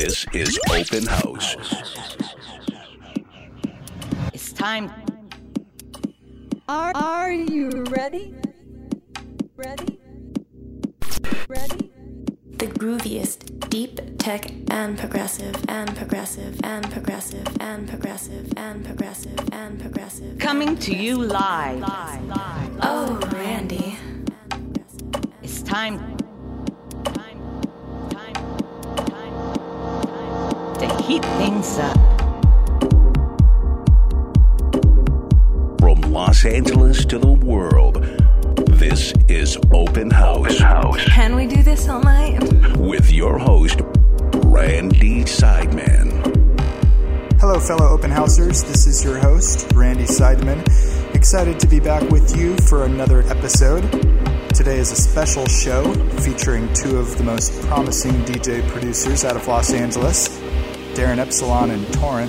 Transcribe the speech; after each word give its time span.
This 0.00 0.24
is 0.32 0.58
Open 0.70 1.04
House. 1.04 1.56
It's 4.32 4.50
time. 4.50 4.90
Are, 6.66 6.92
are 6.94 7.30
you 7.30 7.84
ready? 7.90 8.34
Ready? 9.56 10.00
Ready? 11.48 11.92
The 12.48 12.68
grooviest, 12.80 13.68
deep 13.68 14.00
tech 14.16 14.50
and 14.70 14.98
progressive 14.98 15.56
and 15.68 15.94
progressive 15.94 16.58
and 16.64 16.90
progressive 16.90 17.46
and 17.60 17.86
progressive 17.86 18.54
and 18.56 18.82
progressive 18.82 19.38
and 19.52 19.78
progressive. 19.78 20.38
Coming 20.38 20.78
to 20.78 20.96
you 20.96 21.22
live. 21.22 21.84
Oh, 22.80 23.20
Randy. 23.34 23.98
It's 25.42 25.60
time. 25.60 26.19
Heat 31.10 31.24
things 31.24 31.76
up. 31.76 31.96
From 35.80 36.00
Los 36.12 36.44
Angeles 36.44 37.04
to 37.06 37.18
the 37.18 37.32
world, 37.32 37.96
this 38.78 39.12
is 39.26 39.58
Open 39.72 40.12
House. 40.12 40.60
House. 40.60 41.02
Can 41.06 41.34
we 41.34 41.48
do 41.48 41.64
this 41.64 41.88
all 41.88 42.00
night? 42.00 42.40
With 42.76 43.10
your 43.10 43.40
host, 43.40 43.80
Randy 44.34 45.24
Seidman. 45.24 46.10
Hello, 47.40 47.58
fellow 47.58 47.88
open 47.88 48.12
housers. 48.12 48.62
This 48.62 48.86
is 48.86 49.02
your 49.02 49.18
host, 49.18 49.66
Randy 49.74 50.04
Seidman. 50.04 50.64
Excited 51.12 51.58
to 51.58 51.66
be 51.66 51.80
back 51.80 52.08
with 52.10 52.36
you 52.36 52.56
for 52.68 52.84
another 52.84 53.22
episode. 53.22 53.82
Today 54.54 54.78
is 54.78 54.92
a 54.92 54.96
special 54.96 55.46
show 55.46 55.92
featuring 56.20 56.72
two 56.72 56.98
of 56.98 57.18
the 57.18 57.24
most 57.24 57.60
promising 57.62 58.12
DJ 58.26 58.64
producers 58.68 59.24
out 59.24 59.34
of 59.34 59.48
Los 59.48 59.72
Angeles, 59.72 60.39
Darin 61.00 61.18
Epsilon 61.18 61.70
and 61.70 61.86
Torin. 61.86 62.28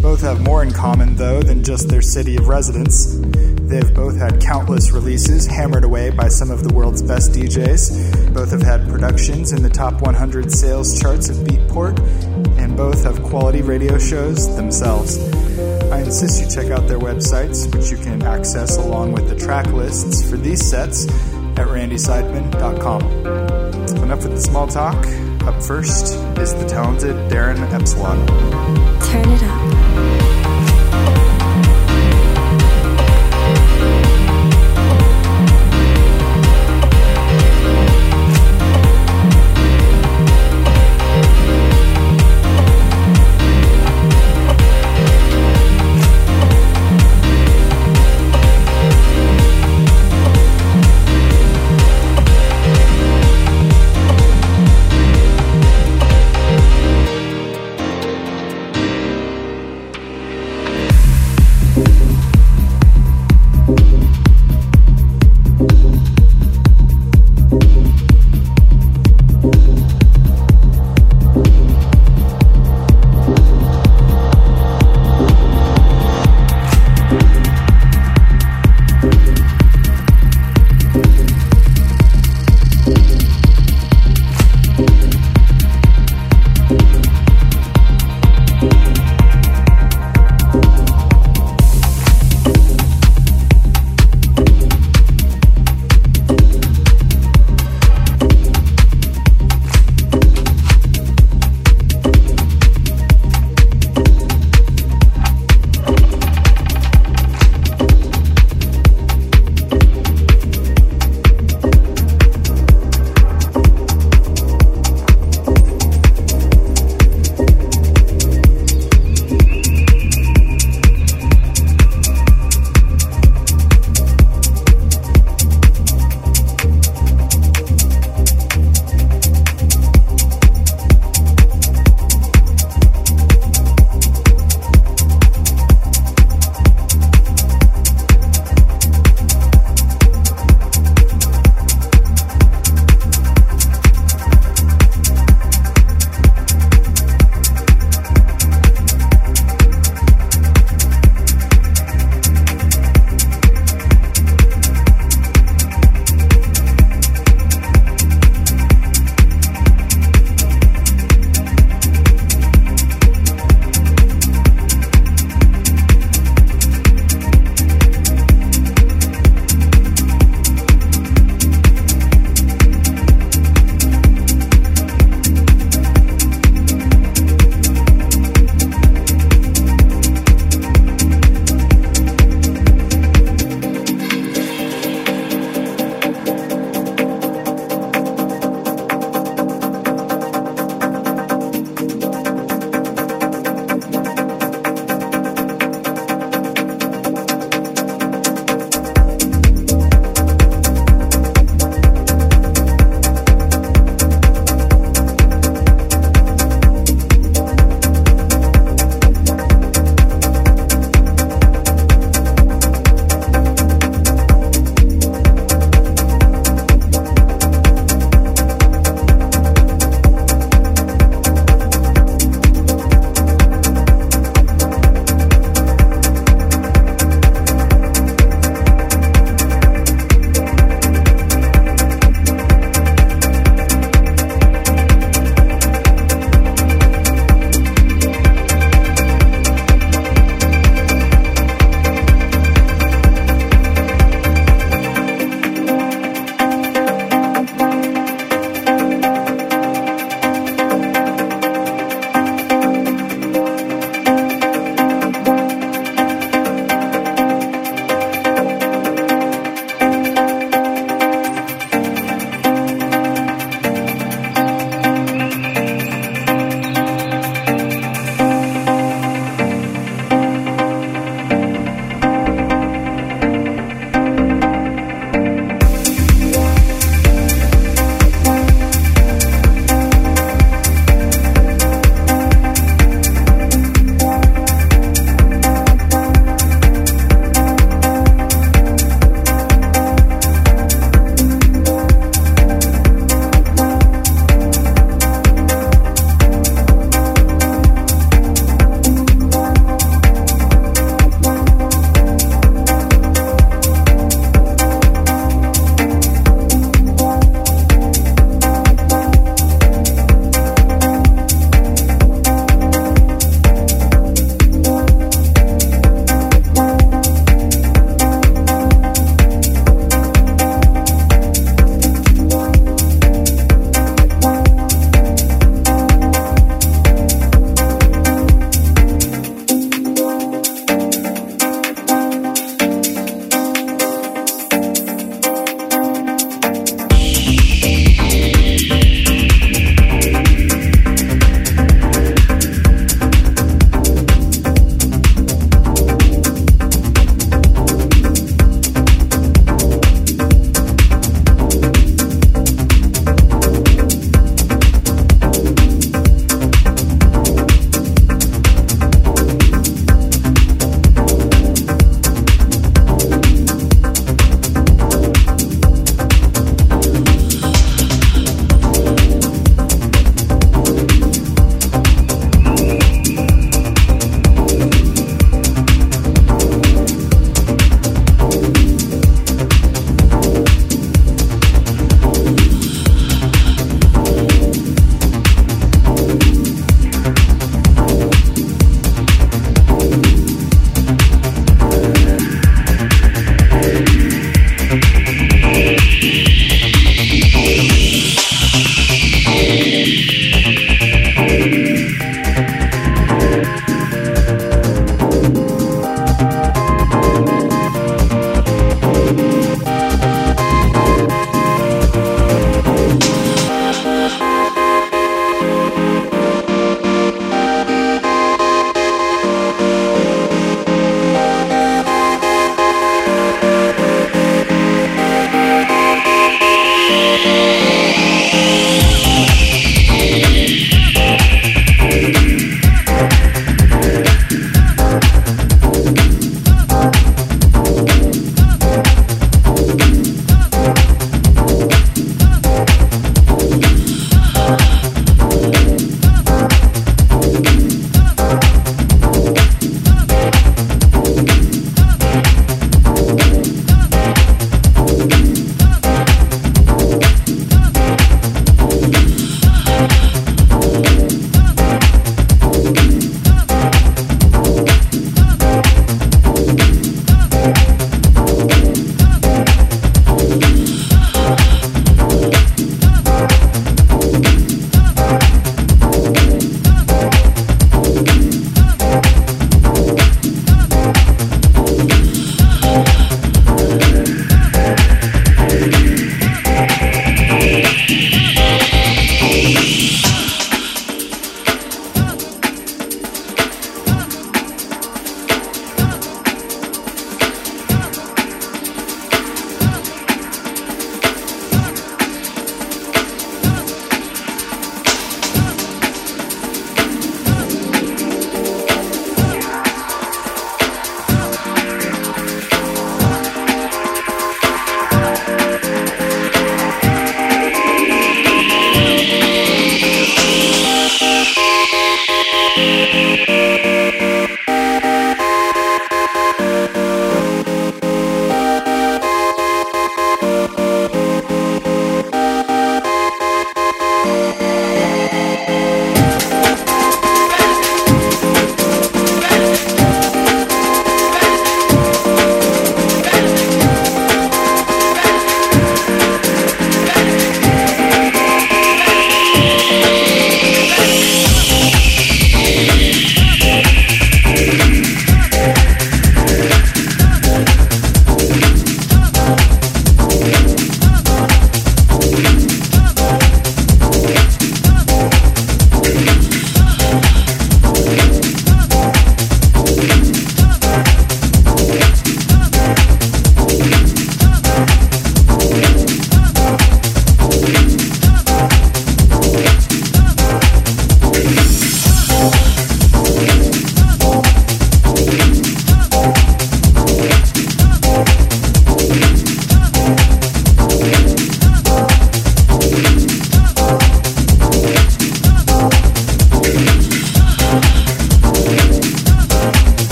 Both 0.00 0.22
have 0.22 0.40
more 0.40 0.62
in 0.62 0.72
common, 0.72 1.16
though, 1.16 1.42
than 1.42 1.62
just 1.62 1.86
their 1.90 2.00
city 2.00 2.34
of 2.36 2.48
residence. 2.48 3.16
They've 3.60 3.92
both 3.94 4.16
had 4.16 4.40
countless 4.40 4.90
releases 4.90 5.46
hammered 5.46 5.84
away 5.84 6.08
by 6.08 6.28
some 6.28 6.50
of 6.50 6.64
the 6.64 6.72
world's 6.72 7.02
best 7.02 7.32
DJs. 7.32 8.32
Both 8.32 8.52
have 8.52 8.62
had 8.62 8.88
productions 8.88 9.52
in 9.52 9.62
the 9.62 9.68
top 9.68 10.00
100 10.00 10.50
sales 10.50 10.98
charts 10.98 11.28
of 11.28 11.36
Beatport, 11.46 11.98
and 12.58 12.74
both 12.74 13.04
have 13.04 13.22
quality 13.22 13.60
radio 13.60 13.98
shows 13.98 14.56
themselves. 14.56 15.18
I 15.92 16.00
insist 16.00 16.40
you 16.40 16.48
check 16.48 16.72
out 16.72 16.88
their 16.88 16.98
websites, 16.98 17.70
which 17.76 17.90
you 17.90 17.98
can 17.98 18.22
access 18.22 18.78
along 18.78 19.12
with 19.12 19.28
the 19.28 19.36
track 19.36 19.66
lists 19.66 20.26
for 20.30 20.38
these 20.38 20.66
sets 20.66 21.06
at 21.58 21.66
randyseidman.com. 21.66 23.02
Enough 24.02 24.22
with 24.22 24.32
the 24.32 24.40
small 24.40 24.66
talk. 24.66 25.04
Up 25.46 25.62
first 25.62 26.14
is 26.38 26.54
the 26.54 26.66
talented 26.66 27.28
Darin 27.28 27.58
Epsilon. 27.58 28.26
Turn 28.26 29.28
it 29.28 29.42
up. 29.42 29.73